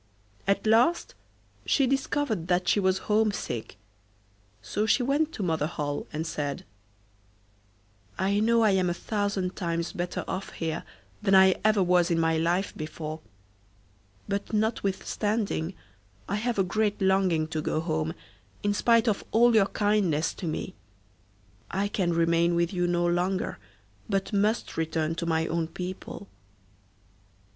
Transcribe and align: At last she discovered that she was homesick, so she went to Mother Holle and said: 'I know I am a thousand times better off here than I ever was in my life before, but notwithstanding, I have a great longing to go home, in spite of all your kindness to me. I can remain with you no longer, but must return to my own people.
At 0.47 0.65
last 0.65 1.13
she 1.63 1.85
discovered 1.85 2.47
that 2.47 2.67
she 2.67 2.79
was 2.79 3.05
homesick, 3.07 3.77
so 4.59 4.87
she 4.87 5.03
went 5.03 5.31
to 5.33 5.43
Mother 5.43 5.67
Holle 5.67 6.07
and 6.11 6.25
said: 6.25 6.65
'I 8.17 8.39
know 8.39 8.63
I 8.63 8.71
am 8.71 8.89
a 8.89 8.95
thousand 8.95 9.55
times 9.55 9.93
better 9.93 10.23
off 10.27 10.53
here 10.53 10.83
than 11.21 11.35
I 11.35 11.53
ever 11.63 11.83
was 11.83 12.09
in 12.09 12.19
my 12.19 12.35
life 12.35 12.75
before, 12.75 13.19
but 14.27 14.51
notwithstanding, 14.51 15.75
I 16.27 16.37
have 16.37 16.57
a 16.57 16.63
great 16.63 16.99
longing 16.99 17.47
to 17.49 17.61
go 17.61 17.79
home, 17.79 18.15
in 18.63 18.73
spite 18.73 19.07
of 19.07 19.23
all 19.29 19.53
your 19.53 19.67
kindness 19.67 20.33
to 20.33 20.47
me. 20.47 20.73
I 21.69 21.87
can 21.87 22.11
remain 22.11 22.55
with 22.55 22.73
you 22.73 22.87
no 22.87 23.05
longer, 23.05 23.59
but 24.09 24.33
must 24.33 24.77
return 24.77 25.13
to 25.13 25.27
my 25.27 25.45
own 25.45 25.67
people. 25.67 26.27